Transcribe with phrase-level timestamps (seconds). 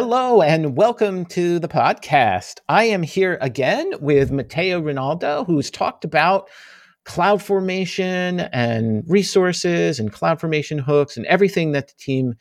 [0.00, 2.60] Hello and welcome to the podcast.
[2.68, 6.48] I am here again with Matteo Rinaudo, who's talked about
[7.04, 12.34] cloud formation and resources and cloud formation hooks and everything that the team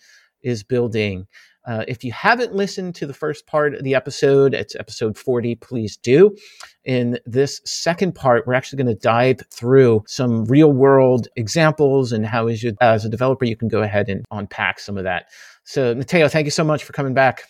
[0.43, 1.25] is building.
[1.67, 5.55] Uh, if you haven't listened to the first part of the episode, it's episode 40,
[5.55, 6.33] please do.
[6.85, 12.25] In this second part, we're actually going to dive through some real world examples and
[12.25, 15.25] how, as, you, as a developer, you can go ahead and unpack some of that.
[15.67, 17.43] So, Matteo, thank you so much for coming back.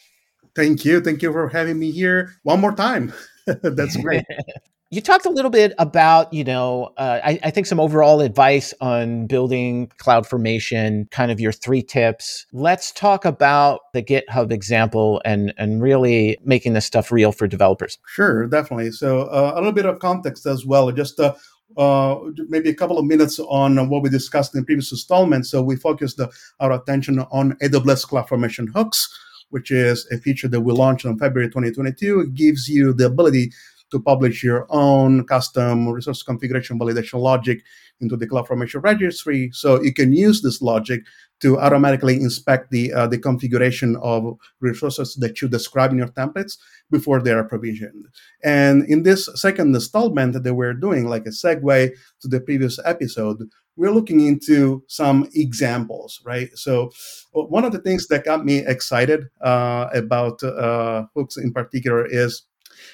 [0.56, 1.02] Thank you.
[1.02, 3.14] Thank you for having me here one more time.
[3.46, 4.24] That's great.
[4.90, 8.74] you talked a little bit about, you know, uh, I, I, think some overall advice
[8.82, 12.48] on building cloud formation, kind of your three tips.
[12.52, 18.00] Let's talk about the GitHub example and and really making this stuff real for developers.
[18.08, 18.92] Sure, definitely.
[18.94, 20.92] So uh, a little bit of context as well.
[20.92, 21.36] Just uh,
[21.78, 25.46] uh, maybe a couple of minutes on what we discussed in the previous installment.
[25.46, 26.20] So we focused
[26.60, 29.08] our attention on AWS CloudFormation hooks,
[29.50, 32.22] which is a feature that we launched on February 2022.
[32.22, 33.52] It gives you the ability
[33.92, 37.64] to publish your own custom resource configuration validation logic
[38.02, 39.50] into the CloudFormation registry.
[39.54, 41.04] So you can use this logic
[41.42, 46.58] to automatically inspect the uh, the configuration of resources that you describe in your templates
[46.90, 48.08] before they are provisioned.
[48.44, 53.44] And in this second installment that we're doing, like a segue to the previous episode,
[53.76, 56.50] we're looking into some examples, right?
[56.56, 56.92] So
[57.32, 62.44] one of the things that got me excited uh, about uh, hooks in particular is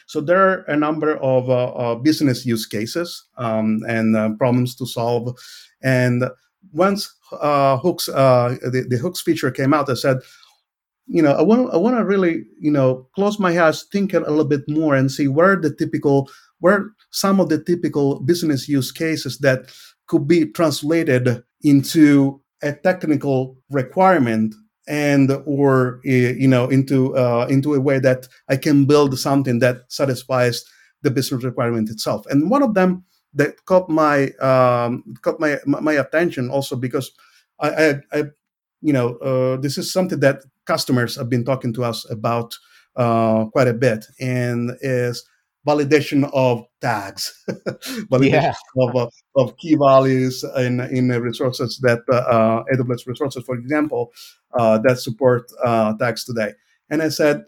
[0.07, 4.75] so there are a number of uh, uh, business use cases um, and uh, problems
[4.75, 5.37] to solve.
[5.81, 6.23] And
[6.72, 10.18] once uh, hooks uh, the, the hooks feature came out, I said,
[11.07, 14.19] you know, I want I want to really you know close my eyes, think a
[14.19, 16.29] little bit more, and see where the typical
[16.59, 19.74] where some of the typical business use cases that
[20.07, 24.56] could be translated into a technical requirement
[24.88, 29.59] and or eh, you know into uh, into a way that I can build something
[29.59, 30.63] that satisfies
[31.01, 32.25] the business requirement itself.
[32.28, 37.11] And one of them that caught my um, caught my my attention also because
[37.59, 38.23] I, I, I
[38.81, 42.53] you know uh, this is something that customers have been talking to us about
[42.95, 45.27] uh, quite a bit and is
[45.67, 47.41] validation of tags,
[48.11, 48.53] validation yeah.
[48.77, 54.11] of, uh, of key values in, in resources that uh, uh AWS resources, for example,
[54.57, 56.53] uh, that support uh, tags today.
[56.89, 57.45] And I said,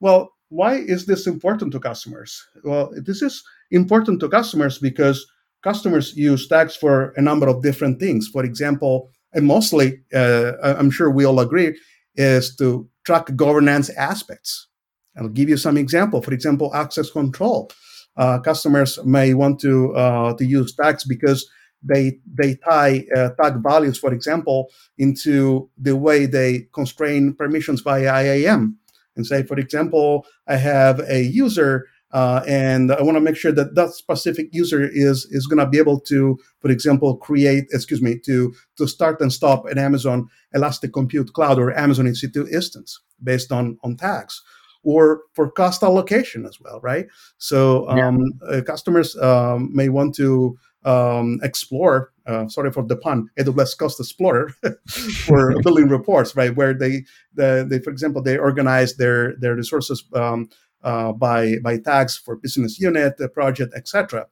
[0.00, 2.46] well, why is this important to customers?
[2.62, 5.26] Well, this is important to customers because
[5.62, 8.28] customers use tags for a number of different things.
[8.28, 11.76] For example, and mostly, uh, I'm sure we all agree,
[12.14, 14.68] is to track governance aspects
[15.16, 16.22] I'll give you some example.
[16.22, 17.70] For example, access control.
[18.16, 21.48] Uh, customers may want to uh, to use tags because
[21.82, 28.22] they they tie uh, tag values, for example, into the way they constrain permissions via
[28.22, 28.78] IAM.
[29.16, 33.50] And say, for example, I have a user uh, and I want to make sure
[33.50, 38.00] that that specific user is is going to be able to, for example, create, excuse
[38.00, 43.00] me, to to start and stop an Amazon Elastic Compute Cloud or Amazon EC2 instance
[43.22, 44.42] based on on tags
[44.84, 47.06] or for cost allocation as well, right?
[47.38, 48.48] So um, yeah.
[48.48, 54.00] uh, customers um, may want to um, explore, uh, sorry for the pun, AWS Cost
[54.00, 54.48] Explorer
[55.26, 56.54] for building reports, right?
[56.54, 60.48] Where they, the, they, for example, they organize their their resources um,
[60.82, 64.26] uh, by by tags for business unit, project, etc.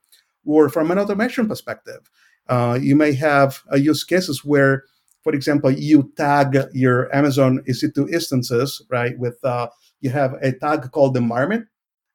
[0.44, 2.10] Or from an automation perspective,
[2.48, 4.84] uh, you may have uh, use cases where,
[5.22, 9.68] for example, you tag your Amazon EC2 instances, right, with uh,
[10.00, 11.66] you have a tag called environment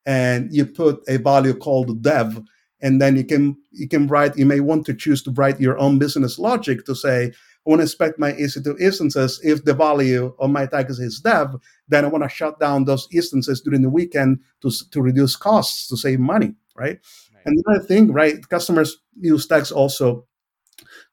[0.06, 2.41] and you put a value called dev
[2.81, 5.77] and then you can you can write you may want to choose to write your
[5.77, 10.33] own business logic to say i want to inspect my ec2 instances if the value
[10.39, 11.56] of my tag is dev
[11.88, 15.88] then i want to shut down those instances during the weekend to, to reduce costs
[15.88, 17.00] to save money right,
[17.45, 20.25] and the other thing right customers use tags also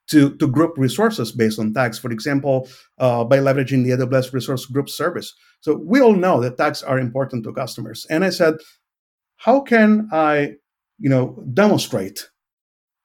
[0.06, 2.68] to, to group resources based on tags, for example,
[2.98, 5.34] uh, by leveraging the AWS Resource Group service.
[5.60, 8.06] So we all know that tags are important to customers.
[8.10, 8.54] And I said,
[9.36, 10.56] how can I,
[10.98, 12.28] you know, demonstrate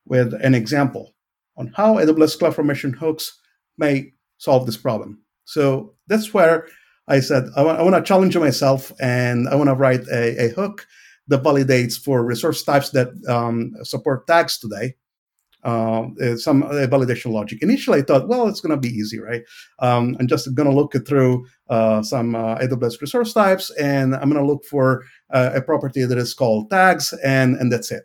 [0.05, 1.13] with an example
[1.57, 3.39] on how AWS CloudFormation hooks
[3.77, 5.21] may solve this problem?
[5.45, 6.67] So that's where
[7.07, 10.49] I said, I want, want to challenge myself and I want to write a, a,
[10.49, 10.85] hook
[11.27, 14.95] that validates for resource types that um, support tags today
[15.63, 16.07] uh,
[16.37, 17.61] some validation logic.
[17.61, 19.43] Initially, I thought, well, it's going to be easy, right?
[19.79, 24.29] Um, I'm just going to look through uh, some uh, AWS resource types, and I'm
[24.29, 28.03] going to look for uh, a property that is called tags, and and that's it.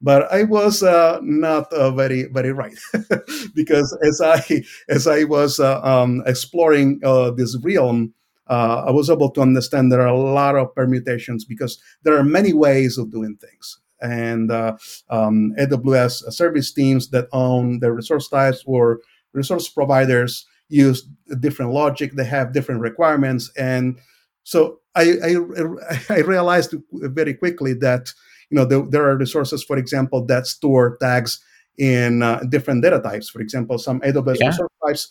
[0.00, 2.78] But I was uh, not uh, very very right
[3.54, 7.00] because as I as I was um, exploring
[7.36, 8.12] this realm,
[8.48, 12.24] uh, I was able to understand there are a lot of permutations because there are
[12.24, 13.78] many ways of doing things.
[14.04, 14.76] And uh,
[15.08, 19.00] um, AWS service teams that own the resource types or
[19.32, 21.06] resource providers use
[21.40, 22.12] different logic.
[22.12, 23.98] They have different requirements, and
[24.42, 25.36] so I I,
[26.10, 28.12] I realized very quickly that
[28.50, 31.42] you know the, there are resources, for example, that store tags
[31.78, 33.28] in uh, different data types.
[33.28, 34.48] For example, some AWS yeah.
[34.48, 35.08] resource types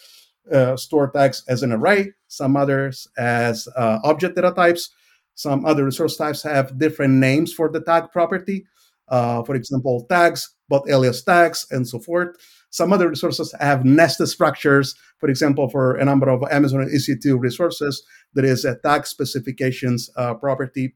[0.52, 4.90] uh, store tags as an array, some others as uh, object data types.
[5.36, 8.66] Some other resource types have different names for the tag property.
[9.10, 12.36] Uh, for example, tags, but alias tags, and so forth.
[12.70, 14.96] Some other resources have nested structures.
[15.20, 18.04] For example, for a number of Amazon EC2 resources,
[18.34, 20.96] there is a tag specifications uh, property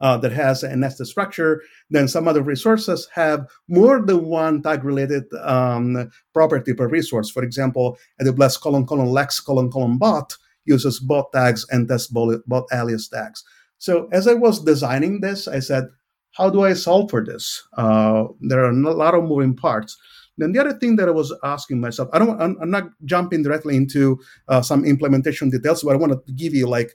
[0.00, 1.62] uh, that has a nested structure.
[1.90, 7.30] Then some other resources have more than one tag related um, property per resource.
[7.30, 12.64] For example, AWS colon colon lex colon colon bot uses bot tags and tests bot
[12.72, 13.42] alias tags.
[13.78, 15.88] So as I was designing this, I said,
[16.32, 17.66] how do I solve for this?
[17.76, 19.96] Uh, there are a lot of moving parts.
[20.36, 23.42] Then the other thing that I was asking myself, I don't, I'm, I'm not jumping
[23.42, 26.94] directly into uh, some implementation details, but I want to give you like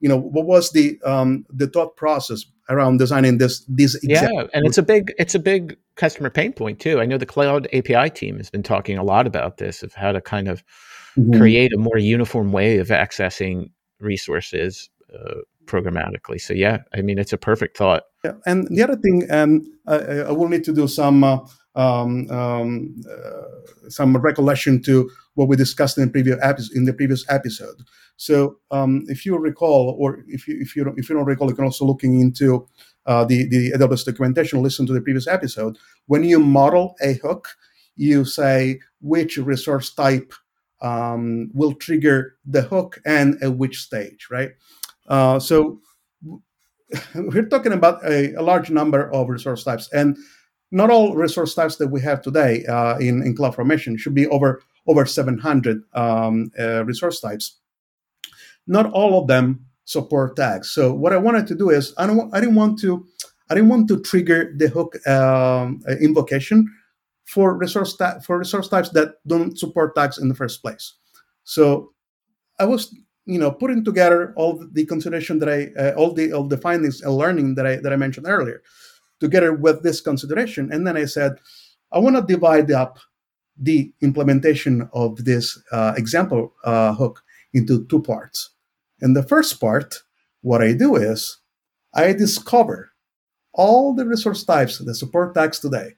[0.00, 4.66] you know what was the um, the thought process around designing this this yeah and
[4.66, 8.10] it's a big it's a big customer pain point too i know the cloud api
[8.10, 10.62] team has been talking a lot about this of how to kind of
[11.16, 11.38] mm-hmm.
[11.38, 17.32] create a more uniform way of accessing resources uh, programmatically so yeah i mean it's
[17.32, 18.52] a perfect thought yeah.
[18.52, 19.96] and the other thing um, I,
[20.28, 21.38] I will need to do some uh,
[21.74, 26.76] um, um, uh, some recollection to what we discussed in the previous episode.
[26.76, 27.82] In the previous episode,
[28.16, 31.48] so um, if you recall, or if you if you don't, if you don't recall,
[31.48, 32.66] you can also looking into
[33.06, 34.62] uh, the the AWS documentation.
[34.62, 35.78] Listen to the previous episode.
[36.06, 37.48] When you model a hook,
[37.96, 40.32] you say which resource type
[40.80, 44.50] um, will trigger the hook and at which stage, right?
[45.06, 45.80] Uh, so
[47.14, 50.16] we're talking about a, a, large number of resource types, and
[50.70, 54.62] not all resource types that we have today uh, in in CloudFormation should be over
[54.86, 57.58] over 700 um, uh, resource types
[58.68, 60.70] not all of them support tags.
[60.70, 63.04] So what I wanted to do is I don't I didn't want to
[63.50, 66.68] I didn't want to trigger the hook um, uh, invocation
[67.24, 70.94] for resource ta- for resource types that don't support tags in the first place.
[71.44, 71.94] So
[72.60, 72.94] I was
[73.28, 77.02] you know putting together all the consideration that I uh, all the all the findings
[77.02, 78.62] and learning that I that I mentioned earlier
[79.20, 81.36] together with this consideration, and then I said
[81.92, 82.98] I want to divide up
[83.60, 87.22] the implementation of this uh, example uh, hook
[87.52, 88.50] into two parts.
[89.02, 90.02] In the first part,
[90.40, 91.38] what I do is
[91.94, 92.92] I discover
[93.52, 95.96] all the resource types that support tags today,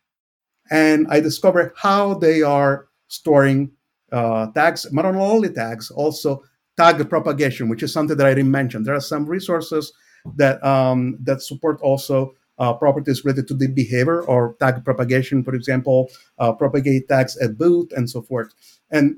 [0.70, 3.70] and I discover how they are storing
[4.10, 6.42] uh, tags, not only tags, also
[6.80, 8.82] tag propagation, which is something that I didn't mention.
[8.82, 9.92] There are some resources
[10.36, 15.54] that um, that support also uh, properties related to the behavior or tag propagation, for
[15.54, 18.52] example, uh, propagate tags at boot and so forth.
[18.90, 19.16] And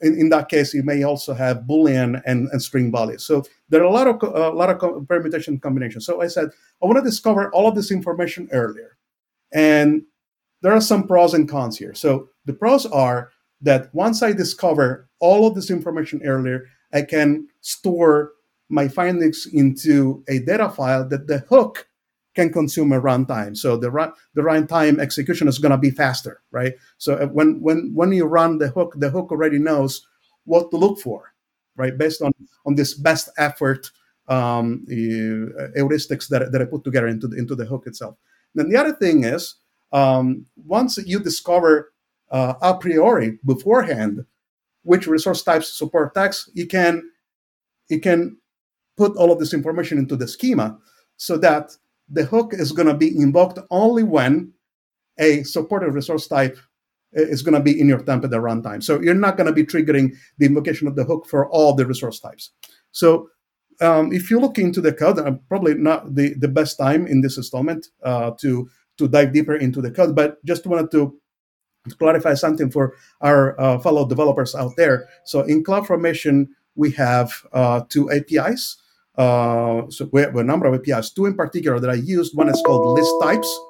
[0.00, 3.26] in, in that case, you may also have Boolean and, and string values.
[3.26, 6.06] So there are a lot of a lot of permutation combinations.
[6.06, 6.48] So I said
[6.82, 8.96] I want to discover all of this information earlier,
[9.52, 10.02] and
[10.62, 11.94] there are some pros and cons here.
[11.94, 17.48] So the pros are that once I discover all of this information earlier, I can
[17.60, 18.32] store
[18.68, 21.88] my findings into a data file that the hook
[22.34, 23.56] can consume a runtime.
[23.56, 26.74] So the run the runtime execution is going to be faster, right?
[26.98, 30.06] So uh, when when when you run the hook, the hook already knows
[30.44, 31.32] what to look for,
[31.76, 31.96] right?
[31.96, 32.32] Based on
[32.64, 33.90] on this best effort
[34.28, 38.16] um, uh, heuristics that, that I put together into the, into the hook itself.
[38.54, 39.56] Then the other thing is
[39.92, 41.92] um, once you discover
[42.30, 44.26] uh, a priori beforehand
[44.88, 47.02] which resource types support tags, you can
[47.90, 48.38] you can
[48.96, 50.78] put all of this information into the schema
[51.18, 51.76] so that
[52.08, 54.52] the hook is going to be invoked only when
[55.18, 56.56] a supported resource type
[57.12, 58.82] is going to be in your temp at the runtime.
[58.82, 61.86] So you're not going to be triggering the invocation of the hook for all the
[61.86, 62.52] resource types.
[62.92, 63.28] So
[63.80, 67.20] um, if you look into the code, uh, probably not the, the best time in
[67.20, 68.68] this installment uh, to
[68.98, 71.20] to dive deeper into the code, but just wanted to
[71.96, 75.08] clarify something for our uh, fellow developers out there.
[75.24, 78.76] So in CloudFormation, we have uh, two APIs.
[79.16, 82.36] Uh, so we have a number of APIs, two in particular that I used.
[82.36, 83.60] One is called list types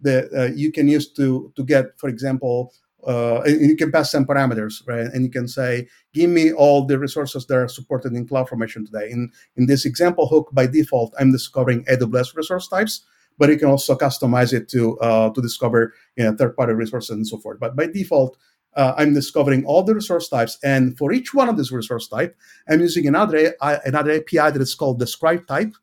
[0.00, 2.72] that uh, you can use to to get, for example,
[3.06, 5.06] uh, you can pass some parameters, right?
[5.12, 9.10] And you can say, give me all the resources that are supported in CloudFormation today.
[9.10, 13.04] In in this example hook, by default, I'm discovering AWS resource types,
[13.38, 17.26] but you can also customize it to uh, to discover you know, third-party resources and
[17.26, 17.58] so forth.
[17.60, 18.36] But by default,
[18.76, 22.36] uh, I'm discovering all the resource types, and for each one of these resource type,
[22.68, 25.74] I'm using another another API that is called describe type.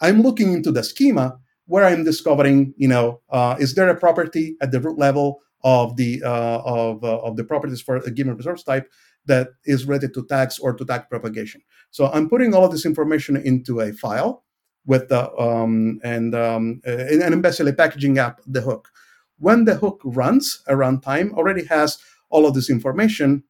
[0.00, 4.56] I'm looking into the schema where I'm discovering, you know, uh, is there a property
[4.60, 8.36] at the root level of the uh, of uh, of the properties for a given
[8.36, 8.90] resource type
[9.26, 11.62] that is related to tags or to tag propagation.
[11.90, 14.43] So I'm putting all of this information into a file
[14.86, 18.90] with the um, and um, and, and basically packaging up the hook.
[19.38, 21.98] When the hook runs, a runtime already has
[22.30, 23.44] all of this information,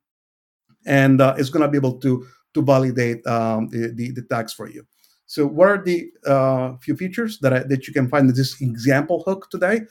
[0.86, 4.52] and uh, it's going to be able to to validate um, the, the, the tags
[4.52, 4.86] for you.
[5.26, 8.60] So, what are the uh, few features that I, that you can find in this
[8.60, 9.82] example hook today?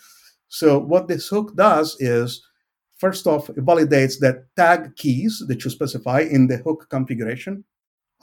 [0.47, 2.41] So, what this hook does is,
[2.97, 7.65] first off, it validates that tag keys that you specify in the hook configuration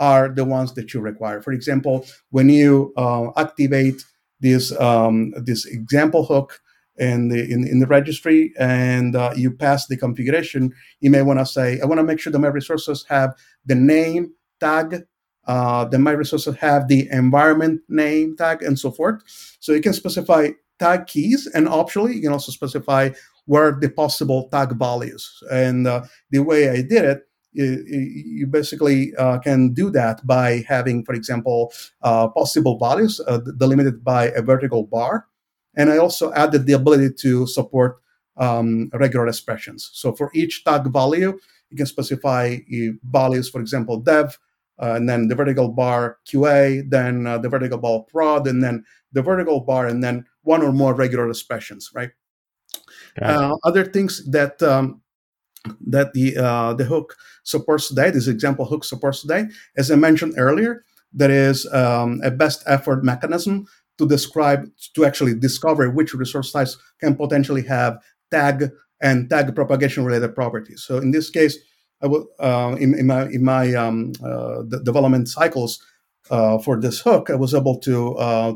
[0.00, 1.40] are the ones that you require.
[1.40, 4.04] For example, when you uh, activate
[4.40, 6.60] this um, this example hook,
[7.00, 11.38] in the in, in the registry and uh, you pass the configuration, you may want
[11.38, 15.04] to say, I want to make sure that my resources have the name tag,
[15.46, 19.22] uh, that my resources have the environment name tag, and so forth.
[19.60, 23.10] So you can specify tag keys, and optionally, you can also specify
[23.46, 25.42] where the possible tag values.
[25.50, 30.64] And uh, the way I did it, you, you basically uh, can do that by
[30.68, 35.26] having, for example, uh, possible values uh, delimited by a vertical bar
[35.76, 37.98] and I also added the ability to support
[38.36, 39.90] um, regular expressions.
[39.92, 41.38] So for each tag value,
[41.70, 42.56] you can specify
[43.04, 44.38] values, for example, dev,
[44.82, 48.84] uh, and then the vertical bar QA, then uh, the vertical bar prod, and then
[49.12, 52.10] the vertical bar, and then one or more regular expressions, right?
[53.20, 54.99] Uh, other things that um,
[55.86, 60.34] that the uh, the hook supports today, this example hook supports today, as I mentioned
[60.36, 63.66] earlier, there is um, a best effort mechanism
[63.98, 67.98] to describe to actually discover which resource types can potentially have
[68.30, 68.70] tag
[69.02, 70.82] and tag propagation related properties.
[70.82, 71.58] So in this case,
[72.02, 75.82] I will uh, in, in, my in my um, uh, development cycles
[76.30, 78.54] uh, for this hook, I was able to, uh,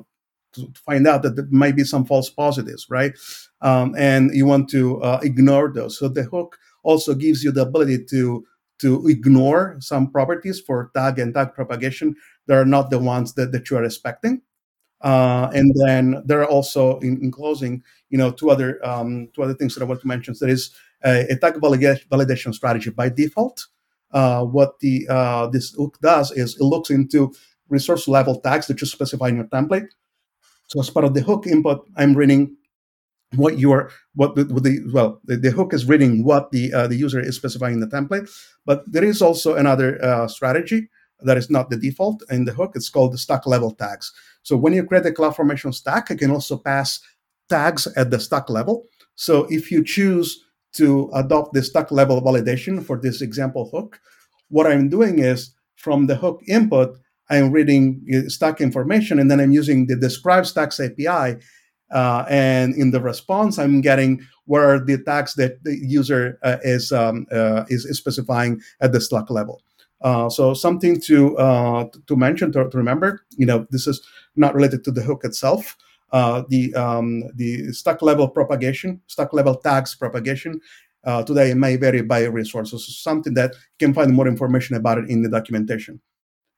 [0.55, 3.13] to find out that there might be some false positives, right?
[3.61, 5.99] Um, and you want to uh, ignore those.
[5.99, 8.45] So the hook also gives you the ability to
[8.79, 12.15] to ignore some properties for tag and tag propagation
[12.47, 14.43] that are not the ones that, that you are expecting.
[15.01, 19.43] Uh, and then there are also, in, in, closing, you know, two other um, two
[19.43, 20.35] other things that I want to mention.
[20.41, 20.75] There is
[21.05, 23.67] a, a tag validation strategy by default.
[24.13, 27.35] Uh, what the uh, this hook does is it looks into
[27.69, 29.89] resource level tags that you specify in your template.
[30.69, 32.57] So as part of the hook input, I'm reading
[33.37, 36.73] what you are what the, what the well the, the, hook is reading what the
[36.73, 38.31] uh, the user is specifying in the template.
[38.65, 40.89] But there is also another uh, strategy
[41.21, 42.73] that is not the default in the hook.
[42.75, 44.13] It's called the stack level tags.
[44.43, 47.01] So when you create a CloudFormation stack, you can also pass
[47.49, 48.85] tags at the stack level.
[49.15, 54.01] So if you choose to adopt the stack level validation for this example hook,
[54.49, 56.99] what I'm doing is from the hook input,
[57.31, 61.39] I'm reading stack information and then I'm using the describe stacks API.
[61.95, 66.59] Uh, and in the response, I'm getting where are the tags that the user uh,
[66.63, 69.63] is, um, uh, is, is specifying at the stack level.
[70.03, 74.55] Uh, so something to uh, to mention to, to, remember, you know, this is not
[74.55, 75.77] related to the hook itself.
[76.13, 80.61] The um, the stack level propagation, stack level tags propagation
[81.05, 82.87] uh, today may vary by resources.
[82.87, 86.01] So something that you can find more information about it in the documentation.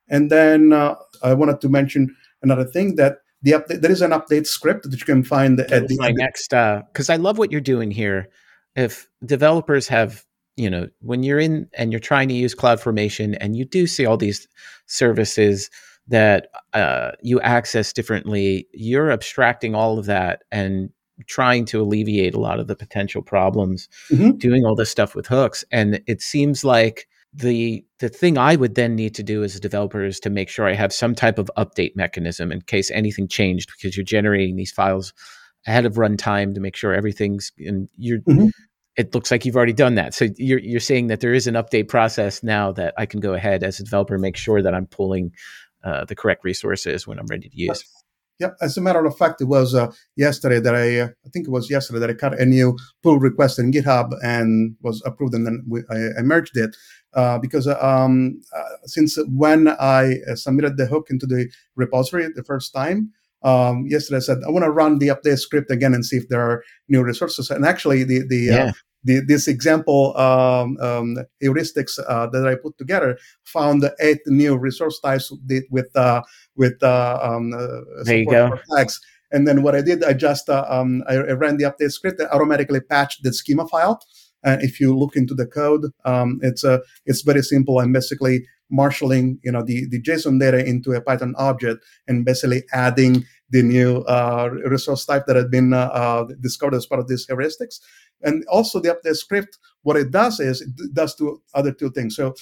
[0.08, 4.10] And then uh, I wanted to mention another thing that the update there is an
[4.10, 7.60] update script that you can find at the my next because I love what you're
[7.60, 8.28] doing here.
[8.74, 10.24] If developers have
[10.56, 14.04] you know when you're in and you're trying to use CloudFormation and you do see
[14.04, 14.48] all these
[14.86, 15.70] services
[16.08, 20.90] that uh, you access differently, you're abstracting all of that and
[21.26, 24.32] trying to alleviate a lot of the potential problems mm-hmm.
[24.32, 25.64] doing all this stuff with hooks.
[25.70, 29.60] And it seems like the the thing I would then need to do as a
[29.60, 33.28] developer is to make sure I have some type of update mechanism in case anything
[33.28, 35.12] changed because you're generating these files
[35.66, 38.48] ahead of runtime to make sure everything's and you're mm-hmm
[38.96, 40.14] it looks like you've already done that.
[40.14, 43.34] So you're you're saying that there is an update process now that I can go
[43.34, 45.32] ahead as a developer make sure that I'm pulling
[45.84, 47.84] uh, the correct resources when I'm ready to use.
[48.38, 51.48] Yeah, as a matter of fact, it was uh, yesterday that I, uh, I think
[51.48, 55.34] it was yesterday that I cut a new pull request in GitHub and was approved,
[55.34, 56.76] and then we, I, I, merged it
[57.14, 62.44] uh, because um, uh, since when I uh, submitted the hook into the repository the
[62.44, 63.10] first time,
[63.42, 66.28] um, yesterday I said I want to run the update script again and see if
[66.28, 67.50] there are new resources.
[67.50, 68.64] And actually, the the, uh, yeah.
[68.64, 68.72] uh,
[69.04, 75.00] the this example um, um, heuristics uh, that I put together found eight new resource
[75.00, 75.32] types
[75.70, 76.22] with uh,
[76.56, 78.58] with uh, um, uh, there you go.
[78.76, 79.00] tags.
[79.32, 82.32] And then what I did, I just um, I, I, ran the update script that
[82.32, 84.00] automatically patched the schema file
[84.44, 87.80] And if you look into the code, um, it's a it's very simple.
[87.80, 92.62] I'm basically marshaling you know the, the JSON data into a Python object and basically
[92.72, 97.08] adding the new uh, resource type that had been uh, uh, discovered as part of
[97.08, 97.80] these heuristics.
[98.22, 102.16] And also the update script, what it does is it does two other two things.
[102.16, 102.34] So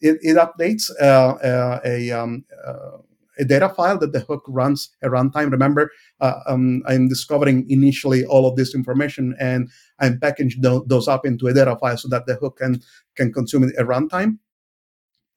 [0.00, 2.98] it, it updates uh, uh, a um, uh,
[3.40, 5.50] a data file that the hook runs at runtime.
[5.50, 9.68] Remember, uh, um, I'm discovering initially all of this information and
[9.98, 12.80] I'm packaging those up into a data file so that the hook can
[13.16, 14.38] can consume it at runtime.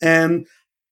[0.02, 0.46] And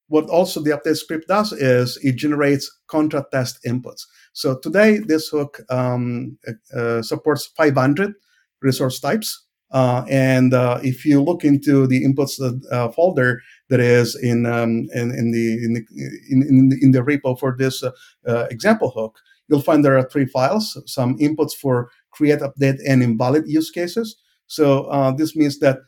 [0.08, 4.02] what also the update script does is it generates contract test inputs.
[4.34, 6.38] So today, this hook um,
[6.76, 8.14] uh, supports 500
[8.62, 9.46] resource types.
[9.72, 12.40] Uh, and uh, if you look into the inputs
[12.72, 15.86] uh, folder that is in, um, in, in, the, in, the,
[16.30, 17.92] in, the, in the repo for this uh,
[18.28, 23.02] uh, example hook, you'll find there are three files, some inputs for create, update, and
[23.02, 24.16] invalid use cases.
[24.48, 25.80] So this means that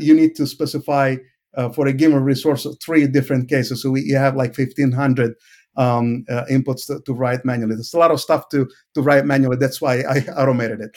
[0.00, 1.16] you need to specify
[1.56, 3.82] uh, for a given resource three different cases.
[3.82, 5.34] So we have like 1500
[5.76, 7.74] um, uh, inputs to, to, write manually.
[7.74, 9.56] There's a lot of stuff to to write manually.
[9.56, 10.96] That's why I automated it.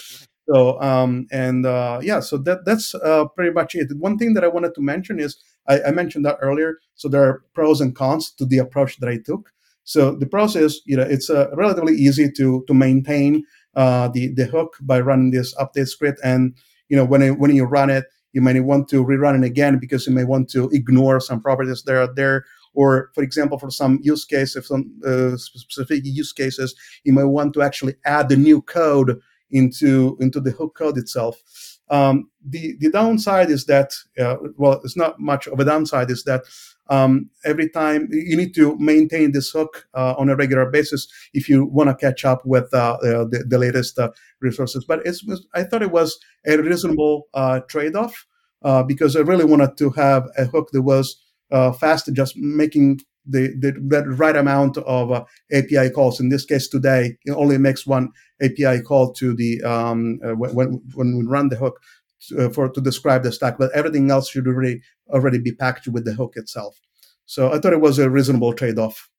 [0.49, 3.89] So um, and uh, yeah, so that that's uh, pretty much it.
[3.97, 5.37] One thing that I wanted to mention is
[5.67, 6.79] I, I, mentioned that earlier.
[6.95, 9.51] So there are pros and cons to the approach that I took.
[9.83, 13.43] So the pros is you know it's uh, relatively easy to to maintain
[13.75, 16.55] uh, the the hook by running this update script, and
[16.87, 19.79] you know when it, when you run it, you may want to rerun it again
[19.79, 22.45] because you may want to ignore some properties that are there.
[22.73, 27.23] Or, for example, for some use case, if some uh, specific use cases, you may
[27.23, 29.19] want to actually add the new code
[29.51, 31.41] into into the hook code itself.
[31.89, 36.11] Um, the the downside is that uh, well, it's not much of a downside.
[36.11, 36.43] Is that
[36.89, 41.49] um, every time you need to maintain this hook uh, on a regular basis if
[41.49, 44.85] you want to catch up with uh, the, the, latest uh, resources.
[44.85, 48.25] But it's I thought it was a reasonable uh, trade off
[48.63, 53.01] uh, because I really wanted to have a hook that was uh, fast, just making
[53.29, 56.19] the, the, the right amount of uh, API calls.
[56.19, 58.09] In this case, today it only makes one
[58.41, 61.79] API call to the um, uh, when when we run the hook
[62.27, 65.93] to, uh, for to describe the stack, but everything else should already already be packaged
[65.93, 66.79] with the hook itself.
[67.25, 69.09] So I thought it was a reasonable trade off.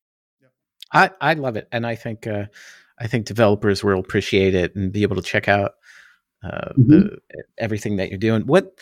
[0.93, 5.03] I I love it, and I think I think developers will appreciate it and be
[5.03, 5.73] able to check out
[6.45, 6.91] mm-hmm.
[6.91, 7.19] the,
[7.59, 8.43] everything that you're doing.
[8.43, 8.73] What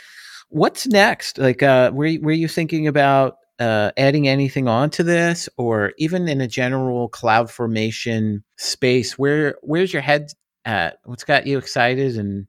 [0.49, 1.39] what's next?
[1.39, 6.41] Like, uh, were were you thinking about uh, adding anything onto this, or even in
[6.41, 9.19] a general cloud formation space?
[9.19, 10.29] Where where's your head
[10.65, 10.99] at?
[11.05, 12.47] What's got you excited, and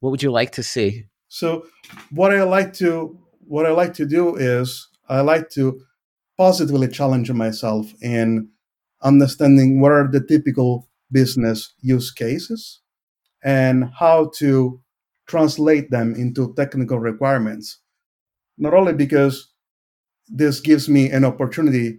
[0.00, 1.04] what would you like to see?
[1.28, 1.66] So,
[2.10, 5.80] what I like to what I like to do is I like to
[6.36, 8.48] positively challenge myself in
[9.02, 12.80] understanding what are the typical business use cases
[13.44, 14.80] and how to
[15.26, 17.78] translate them into technical requirements.
[18.58, 19.52] Not only because
[20.28, 21.98] this gives me an opportunity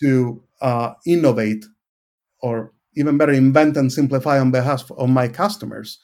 [0.00, 1.64] to uh, innovate
[2.40, 5.98] or even better invent and simplify on behalf of my customers.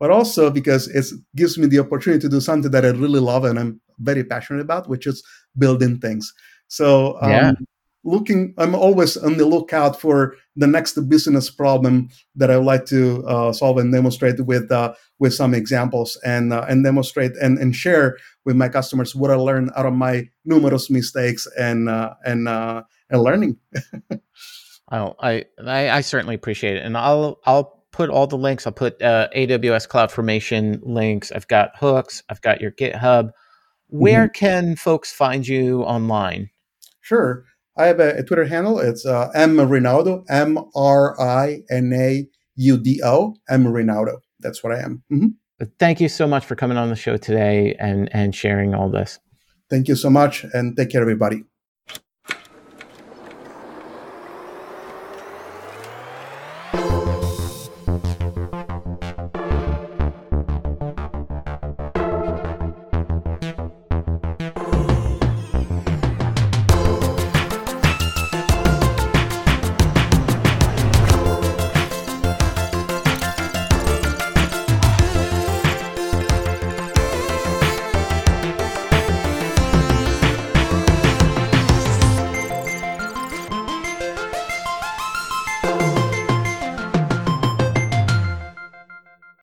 [0.00, 3.44] But also because it gives me the opportunity to do something that i really love
[3.44, 5.22] and i'm very passionate about which is
[5.56, 6.32] building things.
[6.68, 7.52] So um, yeah
[8.04, 12.84] looking i'm always on the lookout for the next business problem that i would like
[12.86, 17.58] to uh, solve and demonstrate with uh, with some examples and uh, and demonstrate and,
[17.58, 22.14] and share with my customers what i learned out of my numerous mistakes and uh,
[22.24, 23.56] and uh, and learning.
[24.92, 26.84] Oh I, I, I certainly appreciate it.
[26.84, 28.66] And i'll i'll put all the links.
[28.66, 31.32] I'll put uh, aws cloud formation links.
[31.32, 32.22] I've got hooks.
[32.28, 33.30] I've got your github.
[33.88, 34.32] Where mm-hmm.
[34.38, 36.50] can folks find you online?
[37.00, 38.78] Sure I have a, a Twitter handle.
[38.78, 44.18] It's uh, M Rinaudo, M R I N A U D O, M Rinaudo.
[44.40, 45.02] That's what I am.
[45.12, 45.64] Mm-hmm.
[45.78, 49.18] Thank you so much for coming on the show today and and sharing all this.
[49.70, 51.42] Thank you so much, and take care, everybody.